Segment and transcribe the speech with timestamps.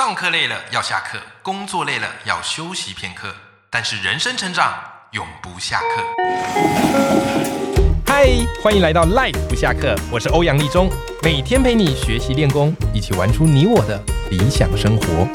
[0.00, 3.28] 上课累了要下课，工作累了要休息片刻，
[3.68, 4.72] 但是人生成长
[5.10, 5.86] 永不下课。
[8.06, 8.30] 嗨，
[8.62, 10.88] 欢迎来到 Life 不下课，我是欧阳立中，
[11.22, 15.28] 每天陪你学习练功，一起玩出你我的理想生活。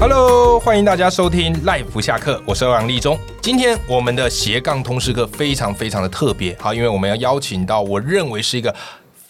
[0.00, 3.16] Hello，欢迎大家收听 Life 不下课，我是欧阳立中。
[3.40, 8.74] 今天我们的斜杠通识课非常非常的特别，好，因为我们要邀请到我认为是一个。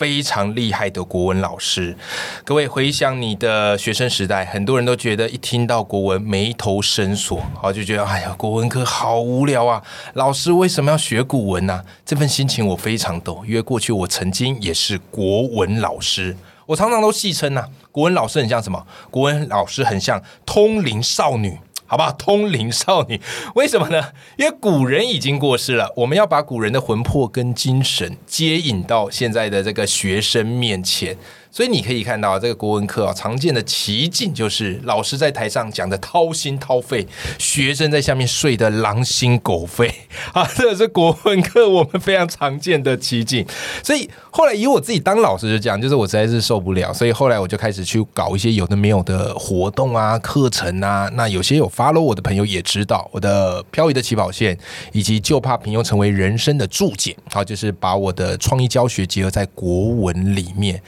[0.01, 1.95] 非常厉害的国文老师，
[2.43, 9.83] 各位回想你的学生时代，很多人都觉得一听到国文眉头深锁，好就觉得哎呀，国文课好无聊啊！
[10.15, 11.85] 老师为什么要学古文呢？
[12.07, 18.87] 这份心情我非常懂，因为过去我曾经也是国文老师，我常常都戏称呐，国文老师很像什么？
[19.11, 21.59] 国文老师很像通灵少女。
[21.91, 22.13] 好不好？
[22.13, 23.21] 通灵少女，
[23.57, 24.13] 为什么呢？
[24.37, 31.17] 因为古人已经过世了，我们要把古人的魂魄跟精神接引到现在的这个学生面前。
[31.51, 37.07] 所以你可以看到这个国文课啊，常见的奇景就是老师在台上讲的掏心掏肺，
[37.39, 39.93] 学生在下面睡得狼心狗肺
[40.33, 43.45] 啊，这是国文课我们非常常见的奇景。
[43.83, 51.11] 所以后来以我自己当老师就讲，就是我实在是受不了，所以后来我就开始去搞一些有的没有的活动啊、课程啊。
[51.15, 54.57] 那有些有 follow 我的朋友也知道，我的漂移的起跑线
[54.93, 60.81] 以及就怕平庸成为人生的注解，好，就是把我的创意教学结合在国文里面。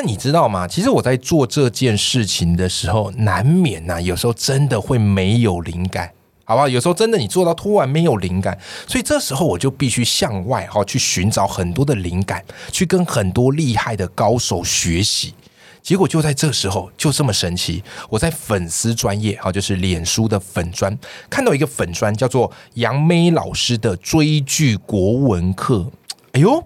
[0.00, 0.64] 那你知道吗？
[0.68, 6.12] 其实我在做这件事情的时候，难免呐，有时候真的会没有灵感，
[6.44, 6.68] 好不好？
[6.68, 15.34] 有时候真的你做到突然没有灵感，所以这时候我就必须向外哈去寻找很多的灵感，去跟很多厉害的高手学习。
[15.82, 20.96] 结果就在这时候，就这么神奇，我在粉丝专业哈，就是脸书的粉专，
[21.28, 25.90] 看到一个粉专叫做杨梅老师的追剧国文课，
[26.34, 26.62] 哎呦！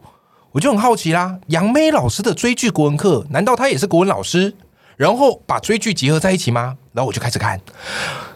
[0.53, 4.55] 我就很好奇啦，杨梅老师的追剧国文课，难道他也是国文老师？
[4.97, 6.77] 然后把追剧结合在一起吗？
[6.93, 7.59] 然后我就开始看，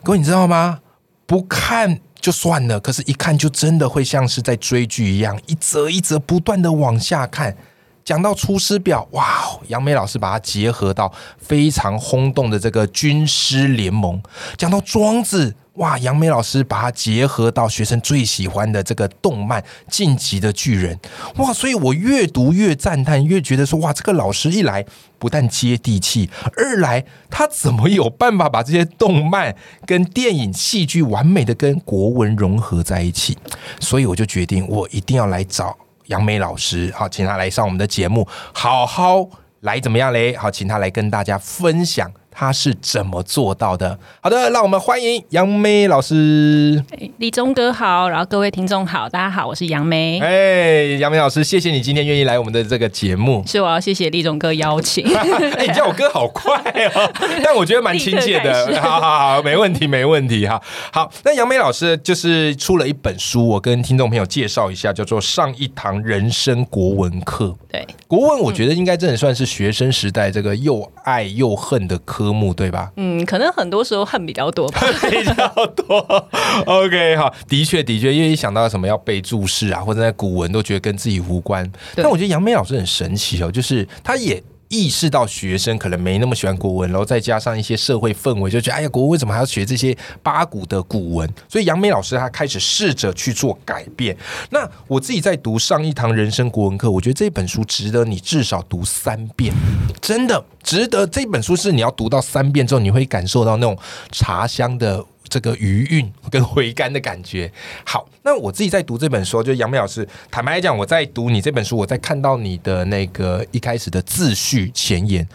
[0.03, 0.81] 各位你知道吗？
[1.27, 7.55] 不看就算了，可是一看就真的会像是在追剧一样，一则一则不断的往下看。
[8.03, 14.23] 讲到《出师表》，哇，杨梅老师把它结合到非常轰动的这个军师联盟。
[14.57, 15.51] 讲到《庄子》。
[15.77, 19.61] 哇，杨梅老师把它结合到学生最喜欢的这个动漫
[19.91, 20.99] 《晋级的巨人》
[21.43, 24.85] 哇，所以我越读越赞叹，越觉得说哇，这个老师一来
[25.19, 29.55] 不但接地气，二来他怎么有办法把这些动漫
[29.85, 33.37] 跟电影、戏剧完美的跟国文融合在一起？
[33.79, 35.77] 所以我就决定，我一定要来找
[36.07, 39.29] 杨梅老师，好，请他来上我们的节目，好好
[39.61, 40.35] 来怎么样嘞？
[40.37, 42.11] 好，请他来跟大家分享。
[42.39, 43.99] 他是怎么做到的？
[44.21, 46.85] 好的，让我们欢迎杨梅老师。
[47.17, 50.21] 李忠哥好，然后各位听众好，大家好，我是杨梅。
[50.21, 53.43] 哎，杨梅老师，谢谢你今天愿意来我们的这个节目。
[53.47, 55.03] 是我要谢谢李忠哥邀请。
[55.17, 56.55] 哎，你叫我哥好快
[56.95, 57.11] 哦，
[57.43, 58.83] 但我觉得蛮亲切的。
[58.83, 60.61] 好好好，没问题，没问题哈。
[60.93, 67.47] 好，那杨梅老师就是出了一本书，我跟听众朋友介绍一下，叫做《上一堂人生国文课》。
[67.73, 72.26] 对，国文我觉得应该真的算是学生时代这个又爱又恨的科。
[72.27, 72.91] 科目对吧？
[72.97, 76.29] 嗯，可能很多时候恨比较多吧， 比较多。
[76.67, 81.71] OK，好，的确的确，因为一想到什么要背注释啊，或者在古文都觉得跟自己无关。
[81.95, 84.43] 但我觉得杨梅老师很神奇哦，就是他也。
[84.69, 91.29] 意识到学生可能没那么喜欢国文，然后再加上一些社会氛围，就觉得哎呀，国文为什么还要学这些八股的古文？
[91.49, 94.17] 所以杨梅老师他开始试着去做改变。
[94.51, 99.55] 那我自己在读上一堂人生国文课，我觉得这本书值得你至少读三遍，
[100.01, 101.07] 真的值得。
[101.07, 103.77] 这本书是你要读到三遍之后，你会感受到那种
[104.11, 105.05] 茶香的。
[105.29, 107.51] 这个余韵跟回甘的感觉，
[107.85, 108.09] 好。
[108.23, 115.27] 那我自己在读这本书，就杨梅老师，坦白来讲，我在读你这本书，我在看到你的那个一开始的自序前言，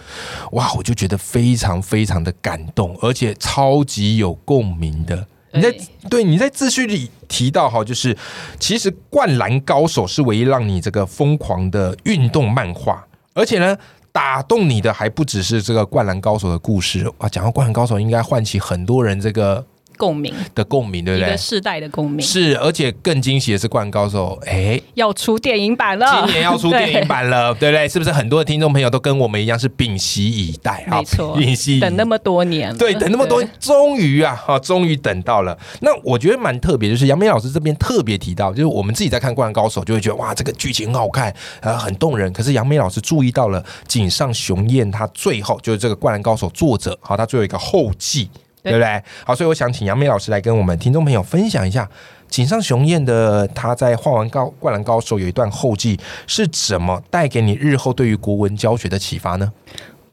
[0.52, 5.26] 哇，我就觉得非常非常的感动，而且超级有共鸣的。
[5.54, 5.74] 你在
[6.10, 8.18] 对你在自序里提到哈，就是
[8.60, 13.78] 其实《灌篮高手》是唯一让你这个疯狂的运动漫画，而且呢。
[14.14, 17.30] 打动你的还不只是这个《灌篮高手》的故事啊！
[17.30, 19.66] 讲到《灌篮高手》，应该唤起很多人这个。
[20.02, 21.28] 共鸣的共鸣，对不对？
[21.28, 27.88] 一个世代的共鸣是，而且更惊喜的是，《灌篮高手》哎，要出电影版了，今年要出电影版了， 对不对？
[27.88, 30.84] 是不是很多的听众朋友都跟我们一样是屏息以待？
[30.90, 35.56] 没错，屏息等那么多年，对，等那么多，终于啊，哈，终于等到了。
[35.82, 42.34] 那我觉得蛮特别，就是杨梅老师这边特别提到，就是我们自己在看《灌篮高手》，就会觉得哇，这个剧情很好看，呃，很动人。
[42.34, 48.28] 可是杨梅老师注意到了井上雄彦，他最后就是这个《灌篮高手》作者，好，他最后一个后记。
[48.64, 49.04] 对不对？
[49.26, 51.90] 好，所以我想请杨梅老师来跟我们听众朋友分享一下
[52.30, 59.52] 井上雄彦的他在画完《高灌篮高手》有一段后记是怎么带给你日后对于国文教学的启发呢？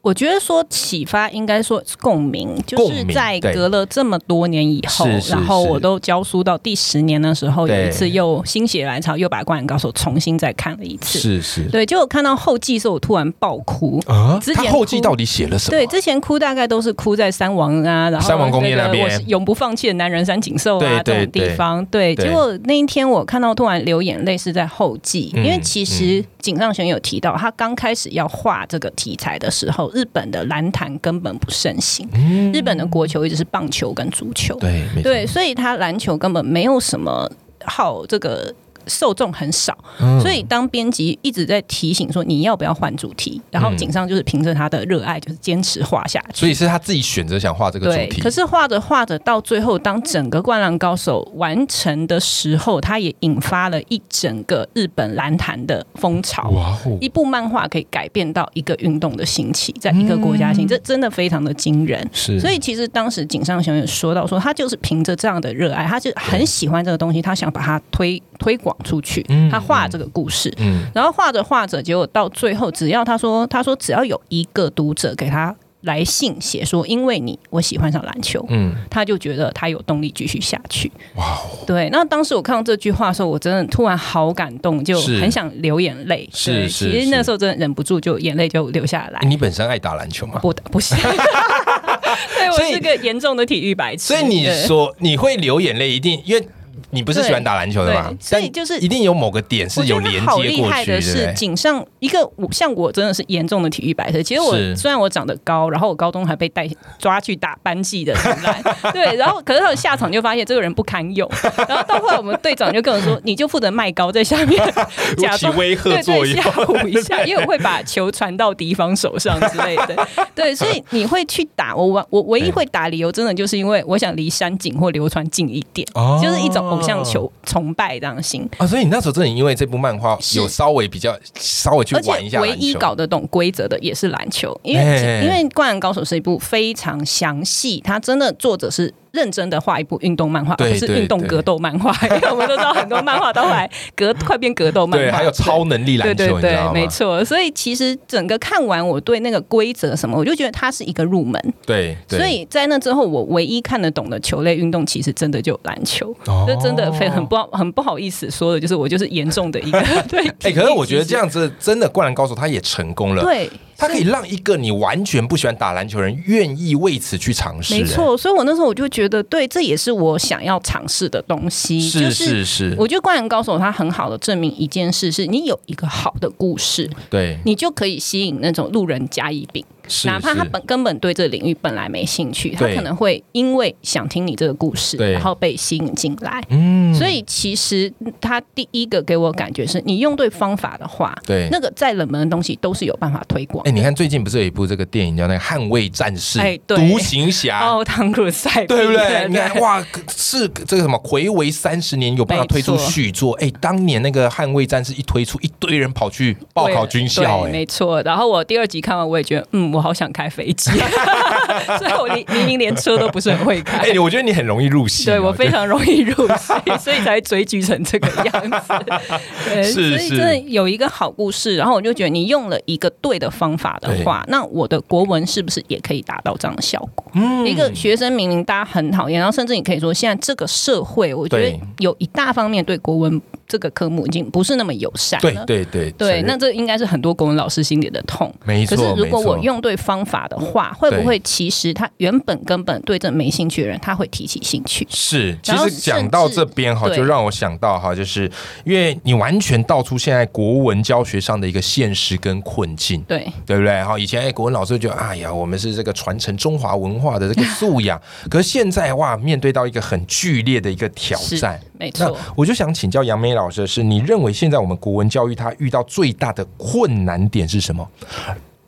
[0.01, 11.19] 我觉得说启发应该说共鸣，就是在隔了这么多年以后然后我都教书到第十年的时候，有一次又心血来潮，又把《灌篮高手》重新再看了一次。
[11.19, 14.01] 是是对，结果看到后记的时候，我突然爆哭。
[14.07, 15.71] 啊之前后记到底写了什么？
[15.71, 21.85] 对，之前哭大概都是哭在三王啊，然后三王工业个那边我是永不放弃的男人三井寿啊这种地方。
[21.87, 32.07] 对，结果那一天我看到突然流眼泪是在后记，嗯因为其实井上雄有提到，他刚开始要画这个题材的时候，日本的篮坛根本不盛行，
[32.53, 34.57] 日本的国球一直是棒球跟足球。
[35.03, 37.31] 对，所以他篮球根本没有什么
[37.65, 38.53] 好这个。
[38.89, 46.39] 受众很少，嗯所以当编辑一直在提醒说你要不要换主题，然后嗯井上就是凭着他的热爱，就是坚持画下去。
[46.39, 48.21] 所以是他自己选择想画这个对，主题。
[48.21, 56.49] 可是画着画着，到最后，当整个《灌篮高手》完成的时候，它也引发了一整个日本篮坛的风潮。
[56.49, 62.07] 哇哦，一部漫画可以改变到一个运动的兴起，在一个国家兴起，这真的非常的惊人。
[62.11, 69.25] 是，所以其实当时井上雄也说到说，他就是凭着这样的热爱，他就很喜欢这个东西，他想把它推推广出去。
[69.29, 80.91] 嗯他画这个故事，嗯，然后画着画着，结果到最后，只要他说他说只要有一个读者给他来信写说，因为你我喜欢上篮球，嗯，他就觉得他有动力继续下去。
[81.15, 86.29] 哇哦，对，那当时我看到这句话的时候，我真的突然好感动，就很想流眼泪。
[86.33, 89.19] 是是其实那时候真的忍不住就眼泪就流下来。
[89.27, 90.37] 你本身爱打篮球吗？
[90.41, 90.93] 不的不是，
[92.37, 94.13] 对我是个严重的体育白痴。
[94.13, 96.45] 所以你说你会流眼泪，一定因为
[96.91, 98.17] 你不是喜欢打篮球的嘛对？
[98.19, 101.01] 所以就是一定有某个点是有连接过去，厉害的？
[101.01, 104.23] 是井上一个我像我真的是严重的体育白痴。
[104.23, 108.63] 其实我虽然我长得高，然后我高中还被带抓去打班级的投篮，
[108.93, 111.29] 对，然后可是他下场就发现这个人不堪用，
[111.67, 114.61] 然后到后来我们队长就跟我说，你就负责卖高在下面
[115.17, 120.07] 假装威吓吓唬一下，因为我会把球传到敌方手上之类的。
[120.33, 128.49] 对，所以你会去打我，我我唯一会打理由真的就是因为我想离山井或流川近一点，哦就是一种偶像球崇拜这样心。
[128.57, 141.91] 啊，所以你那时候真的因为这部漫画有稍微比较稍微去玩一下唯一搞得懂规则的也是篮球，因为哎因为《灌篮高手》是一部非常详细，它真的作者是认真的画一部运动漫画，而不是运动格斗漫画。
[142.15, 146.57] 因为我们都知道很多漫画都后来格快变格斗漫画，对，还有超能力篮对球，对？
[146.73, 147.23] 没错。
[147.25, 151.41] 所以其实整个看完，我对那个规则什么，我就觉得它是一个入门。
[151.65, 156.15] 对，对所以在那之后，我唯一看得懂的球类运动，其实真的就篮球。
[156.25, 160.27] 哦这真的非很不好很不好意思说的，就是我就是严重的一个 对。
[160.43, 163.49] 哎、可是我觉得这样子真的，《灌篮高手》他也成功了。，对。
[163.79, 167.73] 他可以让一个你完全不喜欢打篮球的人愿意为此去尝试。
[167.73, 171.77] 没错，所以我那时候我就觉得，对，这也是我想要尝试的东西。
[171.77, 186.41] 哎，是就是是，我觉得《灌篮高手》它很好的证明一件事，是你有一个好的故事，对，你就可以吸引那种路人甲乙丙，是哪怕他本根本对这个领域本来没兴趣，他可能会因为想听你这个故事，然后被吸引进来。
[186.49, 191.47] 嗯所以其实他第一个给我感觉是，你用对方法的话，对。
[191.51, 193.71] 那个再冷门的东西都是有办法推广哎、。
[193.71, 197.59] 你看最近不是有一部这个电影叫那个《捍卫战士》哎对独行侠。
[197.69, 199.27] 哦，汤姆赛，对不对？
[199.27, 203.33] 你看哇，是这个什么回违三十年有办法推出续作？
[203.33, 208.01] 哎，当年那个《捍卫战士》一推出，一堆人跑去报考军校，对哎，没错。
[208.03, 210.71] 然后我第二集看完，我也觉得，嗯，我好想开飞机，
[211.79, 213.77] 所以我明明明连车都不是很会开。
[213.79, 215.13] 哎，我觉得你很容易入戏哦。
[215.13, 218.73] 对我非常容易入戏， 所以才会追剧成这个样子。
[219.45, 227.05] 对，是所以是真的有一个好故事，然后我就觉得你用了一个对的方法的话，那我的国文是不是也可以达到这样的效果？
[227.13, 235.43] 嗯一个学生明明大家很讨厌，然后甚至你可以说，现在这个社会，我觉得有一大方面对国文这个科目已经不是那么友善对了。
[235.45, 238.33] 对对对，对那这应该是很多国文老师心里的痛。
[238.45, 238.77] 没错。
[238.77, 244.87] 可是如果我用对方法的话，会不会其实他原本根本对这没兴趣的人，他会提起兴趣？
[244.89, 248.31] 是，其实讲到这边哈，就让我想到哈，就是
[248.63, 253.01] 因为你完全道出现在国文教学上的一个现实跟困境。
[253.07, 253.83] 对，对不对？
[253.83, 257.99] 哈，以前哎，国文老师就，哎呀，我们是这个传承中华文化的这个素养。
[258.29, 262.15] 可是现在哇，面对到一个很剧烈的一个挑战，没错。
[262.35, 267.87] 我就想请教杨梅老师的是，你认为现在我们国文教育它遇到最大的困难点是什么？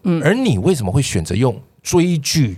[0.03, 2.57] 嗯，而你为什么会选择用追剧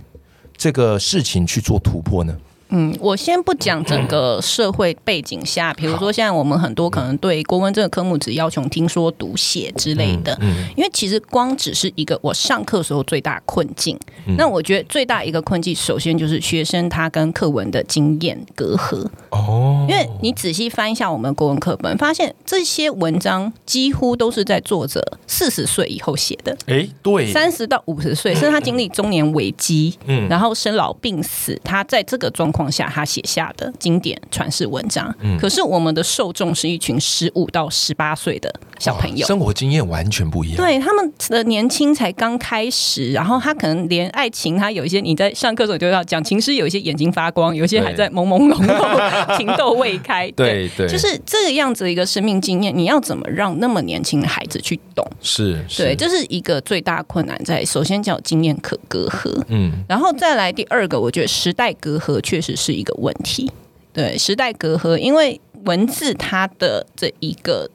[0.54, 2.36] 这个事情去做突破呢？
[2.74, 13.98] 嗯，我先不讲整个社会背景下，比如说现在我们很多可能对国文这个科目只要求听说读写之类的，嗯因为其实光只是一个我上课时候最大困境。
[14.36, 19.06] 那我觉得最大一个困境，首先就是学生他跟课文的经验隔阂。
[19.30, 30.28] 哦，因为你仔细翻一下我们国文课本，发现这些文章几乎都是在作者四十岁以后写的，哎，对，三十到五十岁，甚至他经历中年危机，嗯。
[30.28, 35.14] 然后生老病死，他在这个状况下他写下的经典传世文章。
[35.20, 39.26] 嗯可是我们的受众是一群十五到十八岁的小朋友。
[39.26, 40.56] 生活经验完全不一样。
[40.56, 50.30] 对他们的年轻才刚开始，然后他可能连爱情，他有一些你在上课的时候就要讲情诗，有一些眼睛发光，有一些还在朦朦胧胧，情窦未开。
[50.32, 55.06] 对 对，就是这个样子的一个生命经验，你要怎么让那么年轻的孩子去懂？
[55.20, 57.64] 是，是对，这是一个最大困难在。
[57.64, 63.50] 首先叫经验可隔阂，嗯然后再来第二个，我觉得时代隔阂确只是一个问题。
[63.94, 67.70] 对，时代隔阂，因为文字它的这一个。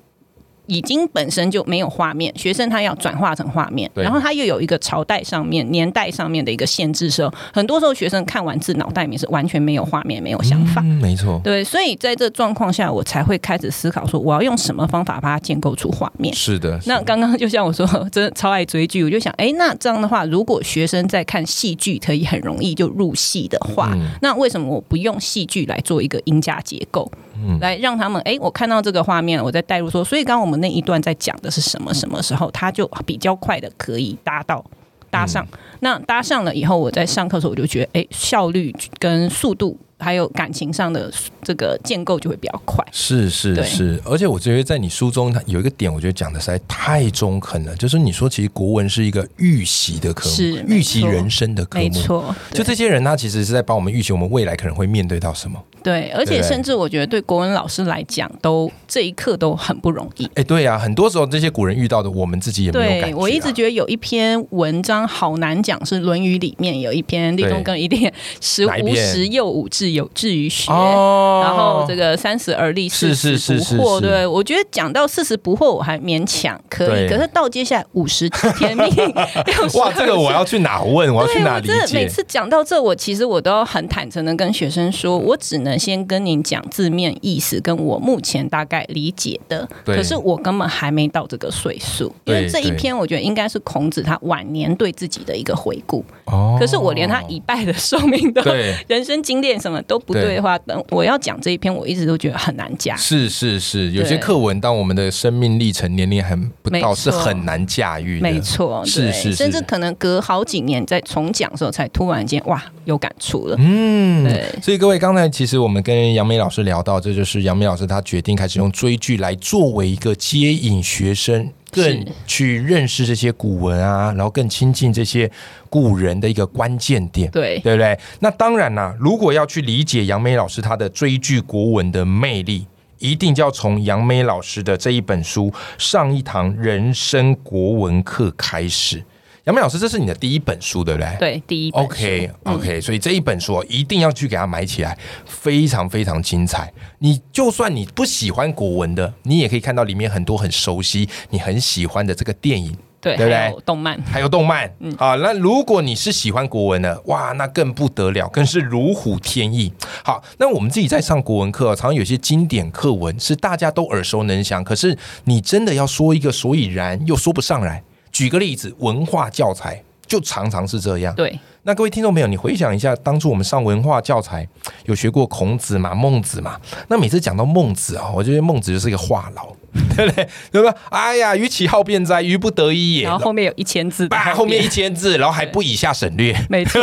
[0.69, 4.03] 已经本身就没有画面，学生他要转化成画面，对。
[4.03, 10.81] 然后他又有一个朝代上面、年代上面的一个限制的时候，很多时候学生看完字，脑袋里面是完全没有画面、没有想法。
[10.85, 16.33] 嗯，没错，对，所以在这状况下，我才会开始思考说，我要用什么方法把它建构出画面。
[16.33, 24.09] 是的，那刚刚就像我说，真的超爱追剧，我就想，哎，那这样的话，如果学生在看戏剧可以很容易就入戏的话，嗯。
[24.21, 27.11] 那为什么我不用戏剧来做一个音架结构，
[27.41, 34.63] 嗯来让他们，哎，我看到这个画面，我再带入说，所以刚刚我们那一段在讲的是什么什么时候，他就比较快的可以搭到。
[35.11, 41.11] 搭上，嗯那搭上了以后，我在上课的时候我就觉得，哎，效率跟速度还有感情上的
[41.43, 42.83] 这个建构就会比较快。
[42.91, 51.89] 是是是，而且我觉得在你书中，它有一个点，我觉得讲的实在太中肯了，就是你说其实国文是一个预习的科目是，预习人生的科目，没。
[51.89, 55.61] 错，就这些人，他其实是在帮我们预习我们未来可能会面对到什么。
[55.81, 60.29] 对，而且甚至我觉得对国文老师来讲，都这一刻都很不容易。
[60.35, 63.09] 哎，对啊，很多时候这些古人遇到的，我们自己也没有感觉、啊。
[63.11, 70.71] 对我一直觉得有一篇文章好难讲，是《论语》里面有一篇立中跟一定十哪一篇无十又五至有志于学。
[70.71, 73.99] 哦，然后这个三十而立，是四十不惑。
[73.99, 77.07] 对，我觉得讲到四十不惑，我还勉强可以。
[77.07, 78.87] 可是到接下来五十知天命，
[79.79, 81.13] 哇，这个我要去哪问？
[81.13, 82.07] 我要去对，哪理我真的每？
[82.07, 89.67] 次讲到这，我其实我都要很坦诚的跟学生说，我只能先跟您讲字面意思，跟我目前大概理解的。
[89.85, 96.03] 对可是我根本还没到这个岁数，因为这一篇我觉得应该是孔子他晚年对自己的一个回顾。
[96.25, 98.41] 哦可是我连他一拜的寿命都。
[98.87, 102.97] 人生经验什么都不对的话，等我要讲这一篇，我一直都觉得很难讲。
[102.97, 108.21] 是是是，有些课文，当我们的生命历程年龄还不到，是很难驾驭的。
[108.21, 113.55] 没错，是是是甚至可能隔好几年再重讲的时候，才突然间哇有感触了。
[113.59, 114.45] 嗯，对。
[114.61, 125.29] 所以各位，刚才其实我们跟杨梅老师聊到，这就是杨梅老师他决定开始用追剧来作为一个接引学生更去认识这些古文啊，然后更亲近这些
[125.69, 127.29] 古人的一个关键点。
[127.31, 127.97] 对，对不对？
[128.19, 132.65] 那当然啦，如果要去理解杨梅老师他的追剧国文的魅力，
[132.97, 139.03] 一定就要从杨梅老师的这一本书上一堂人生国文课开始。
[139.49, 141.15] 杨梅老师，这是你的第一本书，对不对？
[141.17, 146.71] 对，第一本书 OK 嗯 OK，、所以这一本书哦一定要去给它买起来，非常非常精彩。
[146.99, 152.77] 你就算你不喜欢国文的，你也可以看到里面很多很熟悉、你很喜欢的这个电影。
[153.01, 159.73] 对，对不对动漫，还有动漫，嗯好，那如果你是喜欢国文的，哇，那更不得了，更是如虎添翼。
[160.03, 167.81] 好，那我们自己在上国文课，常常有些经典课文是大家都耳熟能详，可是你真的要说一个所以然，又说不上来。
[168.19, 171.15] 举个例子，文化教材就常常是这样。
[171.15, 174.47] 对，那各位听众朋友，你回想一下，当初我们上文化教材
[174.85, 179.45] 有学过孔子嘛、孟子嘛，那每次讲到孟子啊，我觉得孟子就是一个话痨，
[179.95, 180.27] 对不对？
[180.51, 180.73] 对吧？
[180.89, 183.03] 哎呀，与其好辩哉，于不得已也。
[183.03, 186.35] 然后后面有一千字 后面一千字，然后还不以下省略。
[186.49, 186.81] 没错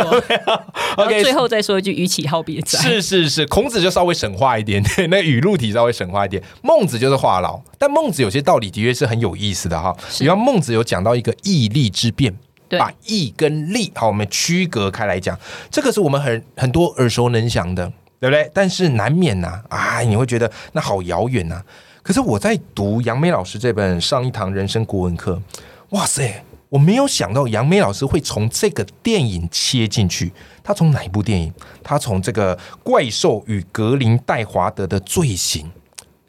[0.95, 6.41] OK，最后再说一句“于其好辩哉”，是是是，孔子就稍微省化一点，对，那语录体稍微省化一点。
[6.61, 9.93] 孟子就是话痨，但孟子有些道理的确是很有意思的哈。
[10.17, 12.37] 比方孟子有讲到一个义利之辩，对
[12.71, 15.37] 把义跟利好，我们区隔开来讲，
[15.69, 18.49] 这个是我们很很多耳熟能详的，对不对？
[18.53, 21.61] 但是难免呐、啊，你会觉得那好遥远呐。
[22.01, 25.41] 可是我在读杨梅老师这本上一堂人生国文课，
[25.89, 26.43] 哇塞！
[26.69, 30.33] 我没有想到杨梅老师会从这个电影切进去。
[30.61, 31.53] 他从哪一部电影？
[31.81, 35.65] 他从这个《怪兽与格林戴华德的罪行》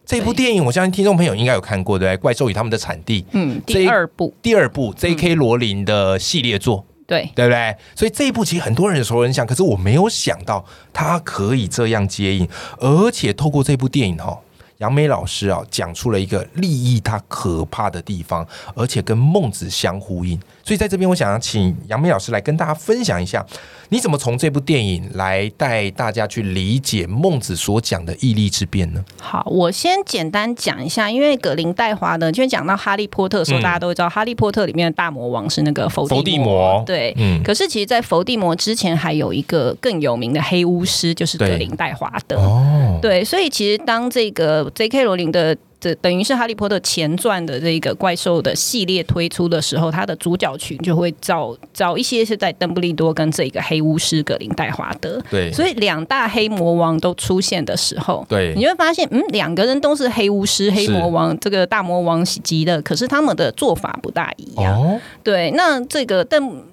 [0.09, 2.17] 这部对电影，我相信听众朋友应该有看过，对不对？
[2.17, 5.35] 怪兽与他们的产地，嗯，第二部，第二部 J.K.
[5.35, 6.87] 罗琳的系列作。
[7.07, 7.77] 对，对不对？
[7.95, 12.49] 所以这一部其实很多人熟人想，可是我没有想到它可以这样接应，
[12.79, 14.39] 而且透过这部电影哈。
[14.79, 20.41] 杨梅老师啊，讲出了一个利益它可怕的地方，而且跟孟子相呼应。
[20.69, 23.43] 所以在这边，我想要请杨梅老师来跟大家分享一下，
[23.89, 29.03] 你怎么从这部电影来带大家去理解孟子所讲的义利之辩呢？
[29.19, 37.43] 好，我先简单讲一下，因为葛林戴华呢，就讲到哈利波特的时候，大家都会知道哈利波特里面的大魔王是那个伏伏地魔，对，嗯。
[37.43, 42.37] 可是其实，在伏地魔之前，还有一个更有名的黑巫师，就是葛林戴华的。
[42.37, 44.59] 哦，对，所以其实当这个。
[44.75, 45.05] J.K.
[45.05, 55.23] 罗琳的这等于是《哈利波特》前传的这个怪兽的系列推出的时候，它的主角群就会找找一些是在邓布利多跟这个黑巫师格林戴华德。
[55.31, 65.01] 对，所以两大黑魔王都出现的时候，对，你会发现，嗯，两个人都是黑巫师、黑魔王，这个大魔王级的，可是他们的做法不大一样。
[65.23, 66.65] 对，那这个邓。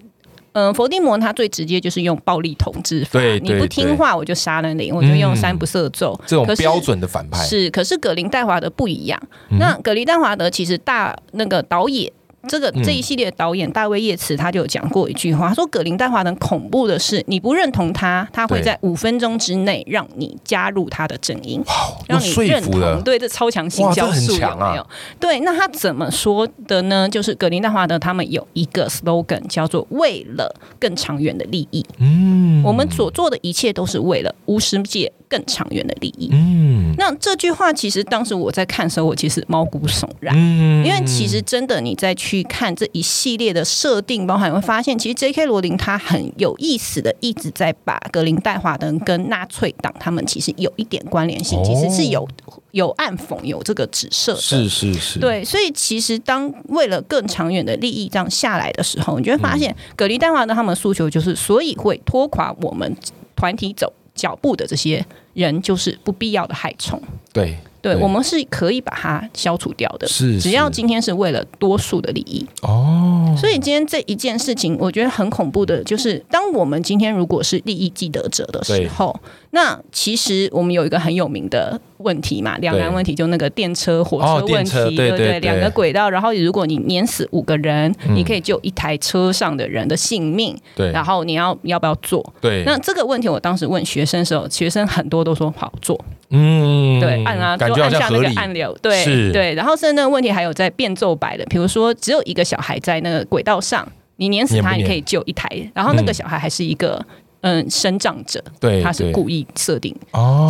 [0.55, 7.69] 嗯，伏地魔他最直接就是用暴力统治法，你不听话我就杀了你，我就用三不赦咒这种标准的反派是。
[7.69, 9.21] 可是葛林戴华德不一样，
[9.59, 12.11] 那葛林戴华德其实大那个导演。
[12.47, 21.63] 这个这一系列导演大卫叶茨他就有讲过一句话，他说：“葛林戴华能恐怖的是，你不认同他，他会在五分钟之内让你加入他的阵营，
[22.07, 23.01] 让你认同。
[23.03, 24.87] 对，这超强行销术有没有？
[25.19, 27.07] 对，那他怎么说的呢？
[27.09, 31.85] 就是葛林戴华德他们有一个 slogan 叫做‘为了更长远的利益’。
[31.99, 36.29] 嗯，我们所做的一切都是为了巫师界更长远的利益。
[36.31, 40.33] 嗯，那这句话其实当时我在看的时候，我其实毛骨悚然。
[40.37, 42.45] 嗯，因为其实真的你再去。
[42.47, 45.45] 看这一系列的设定，包含会发现，其实 J.K.
[45.47, 52.25] 罗琳他很有意思的，一直在把格林戴华登跟纳粹党他们其实有一点关联性，其实是有
[52.71, 62.95] 有暗讽有这个指涉的，是是是，对，所以其实当为了更长远的利益这样下来的时候，你就会发现格林戴华登他们诉求就是，所以会拖垮我们
[63.35, 66.99] 团体走脚步的这些人，就是不必要的害虫，
[67.31, 67.55] 对。
[67.93, 73.35] 对，我们是可以把它消除掉的，是只要今天是为了多数的利益哦。
[73.37, 79.15] 所以今天这一件事情，我觉得很恐怖的，就是当我们今天如果是利益既得者的时候，
[79.51, 85.39] 那其实我们有一个很有名的问题嘛，两难问题，就那个电车火车问题，对不对？
[85.41, 90.91] 两个轨道，然后如果你碾死五个人，你可以救一台车上的人的性命，对。
[90.91, 92.33] 然后你要要不要做？
[92.41, 92.63] 对。
[92.65, 95.99] 那这个问题，我当时问学生的时候，学生很多都说好做。
[96.37, 107.03] 嗯，对，按啊，就按下那个按钮，对对，然后甚至那个问题还有在变奏摆的，比如说只有一个小孩在那个轨道上，你碾死他，你可以救一台，然后那个小孩还是一个
[107.41, 109.95] 嗯生长者，对，他是故意设定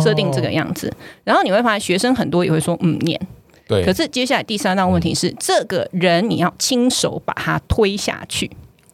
[0.02, 3.20] 设定这个样子，然后你会发现学生很多也会说嗯碾，
[3.68, 8.50] 对，可是接下来第三道问题是这个人你要亲手把他推下去，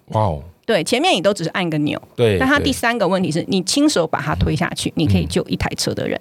[0.09, 6.21] 哇哦，对，前面你都只是按个钮，对，但他第三个问题是你亲手把他推下去，你可以救一台车的人。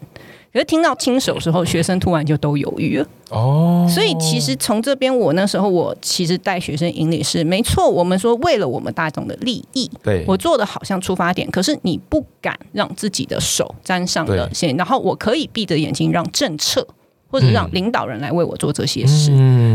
[0.53, 3.07] 可是听到亲手时候，学生突然就都犹豫了。
[3.29, 7.89] 哦，所以其实从这边，我那时候我其实带学生引领是没错。
[7.89, 16.85] 我们说为了我们大众的利益，对我做的好像出发点，可是你不敢让自己的手沾上了线，然后我可以闭着眼睛让政策。
[17.31, 19.31] 或者让领导人来为我做这些事，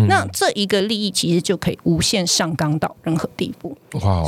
[0.08, 3.76] 那这一个利益其实就可以无限上纲到任何地步，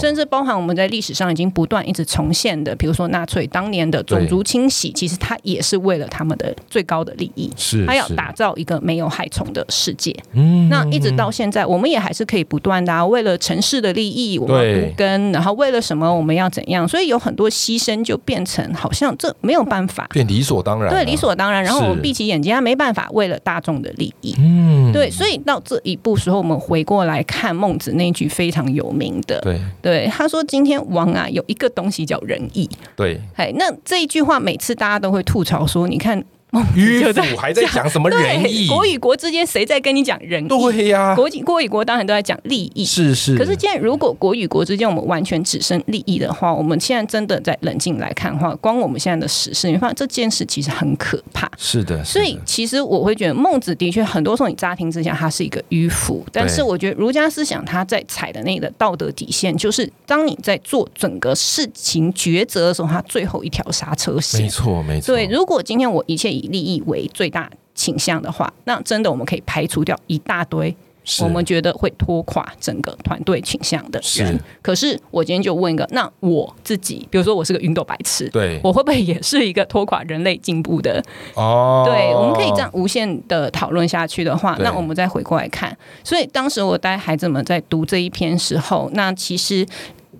[0.01, 10.14] 甚至包含我们在历史上已经不断一直重现的，比如说纳粹当年的种族清洗，其实它也是为了他们的最高的利益，是他要打造一个没有害虫的世界。
[10.33, 21.62] 嗯，那一直到现在，我们也还是可以不断的啊，为了城市的利益，我们独根，然后为了什么我们要怎样，所以有很多牺牲就变成好像这没有办法，变理所当然，对，理所当然。
[21.62, 23.09] 然后我们闭起眼睛，他没办法。
[23.19, 38.67] 为了大众的利益，嗯，对，所以到这一步时候，我们回过来看孟子那句非常有名的，对，对，他说：“今天王啊，有一个东西叫仁义。”对，哎，那这一句话，每次大家都会吐槽说：“你看。”迂腐还在讲什么仁义？
[38.67, 40.49] 国与国之间谁在跟你讲仁义？
[40.49, 42.85] 对呀，国国与国当然都在讲利益。
[42.85, 43.37] 是是。
[43.37, 51.51] 可是，现在如果国与国之间我们完全只剩利益的话，我们现在真的在冷静来看的话，光我们现在的时事，你发现这件事其实很可怕。
[51.59, 52.03] 是的。
[52.05, 64.41] 所以，其实我会觉得孟子的确很多时候你乍听之下他是一个迂腐，但是我觉得儒家思想他在踩的那个道德底线，就是当你在做整个事情抉择的时候，他最后一条刹车线。
[64.41, 65.15] 没错，没错。
[65.15, 70.74] 对，如果今天我一切以利益为最大倾向的话，那真的我们可以排除掉一大堆
[71.22, 74.38] 我们觉得会拖垮整个团队倾向的人。
[74.61, 81.03] 可是我今天就问一个，那我自己，比如说我是个云朵白痴，对我会不会也是一个拖垮人类进步的？
[81.35, 85.74] 哦，对，我们可以这样无限的讨论下去的话，那我们再回过来看。
[86.05, 89.66] 所以当时我带孩子们在读这一篇时候，那其实。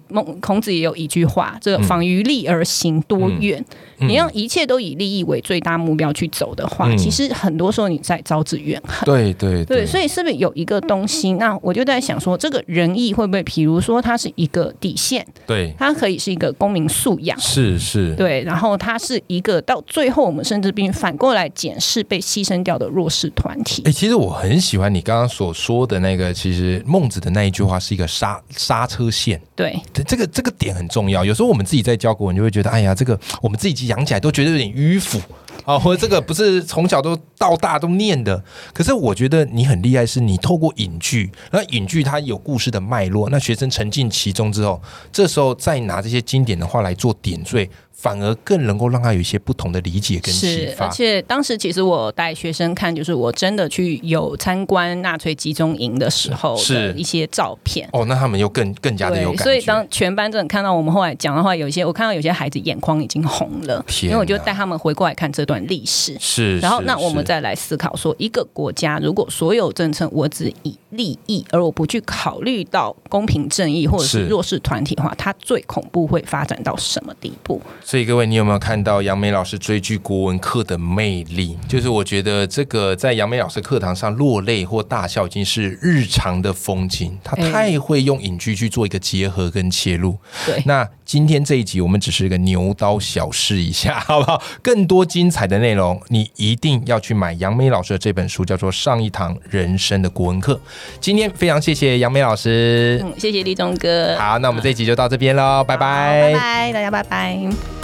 [0.09, 3.65] 孟孔子也有一句话：“这个防于利而行多怨。
[4.01, 9.05] 你让一切都以利益为最大目标去走的话，其实很多时候你在招致怨恨。
[9.05, 11.33] 对对对，所以是不是有一个东西？
[11.33, 15.27] 那我就在想说，这个仁义会不会，比如说它是一个底线？
[15.45, 17.37] 对，它可以是一个公民素养。
[17.41, 23.83] 是是，对，然后它是一个到最后，我们甚至并反过来检视被牺牲掉的弱势团体。
[23.85, 29.41] 哎，其实我很喜欢你刚刚所说的那个，其实孟子的那一句话是一个刹刹车线。
[29.57, 31.25] 对，这个这个点很重要。
[31.25, 35.21] 有时候我们自己在教国文，就会觉得，哎呀，这个我们自己养起来都觉得有点迂腐
[35.65, 38.43] 啊，或者这个不是从小都到大都念的。
[38.73, 44.81] 可是我觉得你很厉害，是你透过影剧，那影剧它有故事的脉络，那学生沉浸其中之后，
[45.13, 47.69] 这时候再拿这些经典的话来做点缀。
[48.01, 50.87] 反而更能够让他有一些不同的理解跟启发。
[50.87, 57.89] 而且当时其实我带学生看，就是我真的去有参观纳粹集中营的时候的一些照片。
[57.93, 66.17] 哦，那他们又更更加的有感所以当全班真的看到我们后来讲的话，有一些我看到有些孩子眼眶已经红了，因为我就带他们回过来看这段历史。
[66.21, 77.61] 是，然后那我们再来思考说，一个国家如果所有政策我只以利益，而我不去考虑到公平正义或者是弱势团体的话，它最恐怖会发展到什么地步？
[77.89, 81.57] 所以各位，你有没有看到杨梅老师追剧国文课的魅力？
[81.67, 87.19] 就是我觉得这个在杨梅老师课堂上落泪或大笑已经是日常的风景。
[87.25, 90.19] 他太会用影剧去做一个结合跟切入。
[90.45, 94.43] 对，那今天这一集我们只是一个牛刀小试一下， 好不好？
[94.61, 100.53] 更多精彩的内容，你一定要去买杨梅老师的这本书，叫做《上一堂人生的国文课》。
[101.01, 104.15] 今天非常谢谢杨梅老师，嗯，谢谢立忠哥。
[104.19, 107.78] 好，那我们这一集就到这边喽，拜拜，拜拜，大家拜拜。